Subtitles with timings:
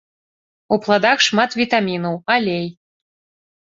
[0.75, 2.67] У пладах шмат вітамінаў, алей.